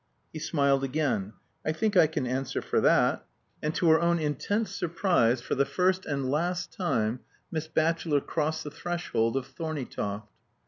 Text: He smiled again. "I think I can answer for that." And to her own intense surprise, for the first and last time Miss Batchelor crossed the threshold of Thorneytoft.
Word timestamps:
He 0.33 0.39
smiled 0.39 0.83
again. 0.83 1.33
"I 1.63 1.71
think 1.73 1.95
I 1.95 2.07
can 2.07 2.25
answer 2.25 2.59
for 2.59 2.81
that." 2.81 3.23
And 3.61 3.75
to 3.75 3.87
her 3.91 4.01
own 4.01 4.17
intense 4.17 4.71
surprise, 4.71 5.41
for 5.41 5.53
the 5.53 5.63
first 5.63 6.07
and 6.07 6.31
last 6.31 6.73
time 6.73 7.19
Miss 7.51 7.67
Batchelor 7.67 8.21
crossed 8.21 8.63
the 8.63 8.71
threshold 8.71 9.37
of 9.37 9.45
Thorneytoft. 9.45 10.27